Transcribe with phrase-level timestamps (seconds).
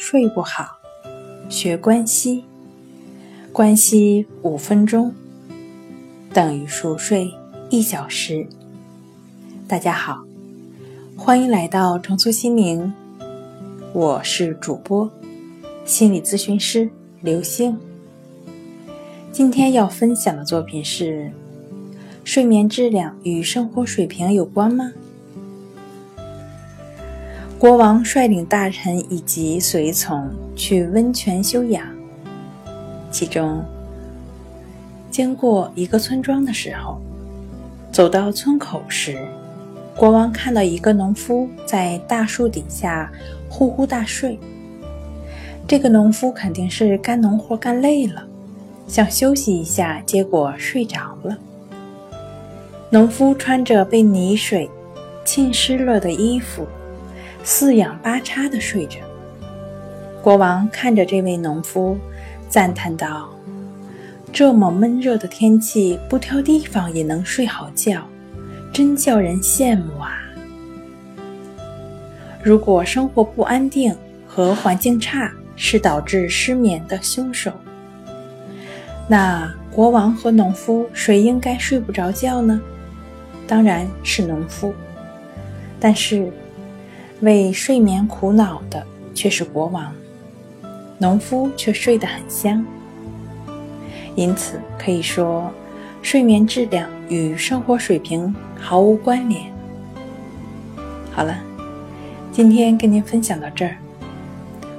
[0.00, 0.78] 睡不好，
[1.48, 2.44] 学关息，
[3.52, 5.12] 关息五分钟
[6.32, 7.28] 等于熟睡
[7.68, 8.46] 一小时。
[9.66, 10.24] 大家好，
[11.16, 12.94] 欢迎来到重塑心灵，
[13.92, 15.10] 我是主播
[15.84, 16.88] 心理咨询师
[17.20, 17.76] 刘星。
[19.32, 21.32] 今天要分享的作品是：
[22.22, 24.92] 睡眠质量与生活水平有关吗？
[27.58, 31.84] 国王率领大臣以及随从去温泉休养。
[33.10, 33.64] 其中，
[35.10, 37.00] 经过一个村庄的时候，
[37.90, 39.18] 走到村口时，
[39.96, 43.10] 国王看到一个农夫在大树底下
[43.50, 44.38] 呼呼大睡。
[45.66, 48.24] 这个农夫肯定是干农活干累了，
[48.86, 51.36] 想休息一下，结果睡着了。
[52.90, 54.70] 农夫穿着被泥水
[55.24, 56.64] 浸湿了的衣服。
[57.50, 58.98] 四仰八叉的睡着。
[60.22, 61.96] 国王看着这位农夫，
[62.46, 63.26] 赞叹道
[64.30, 68.06] ：“这么闷热的天气，不挑地方也能睡好觉，
[68.70, 70.20] 真叫人羡慕啊！”
[72.44, 73.96] 如果生活不安定
[74.26, 77.50] 和环境差是导致失眠的凶手，
[79.08, 82.60] 那国王和农夫谁应该睡不着觉呢？
[83.46, 84.74] 当然是农夫，
[85.80, 86.30] 但是。
[87.20, 89.92] 为睡眠苦恼的却是国王，
[90.98, 92.64] 农夫却睡得很香。
[94.14, 95.50] 因此可以说，
[96.00, 99.42] 睡眠质量与生活水平毫无关联。
[101.12, 101.36] 好了，
[102.30, 103.76] 今天跟您分享到这儿，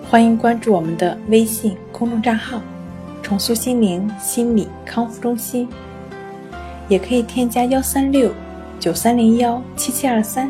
[0.10, 2.62] 欢迎关注我们的微信公众账号
[3.22, 5.68] “重塑心灵心理康复中心”，
[6.88, 8.32] 也可以添加幺三六
[8.80, 10.50] 九三零幺七七二三。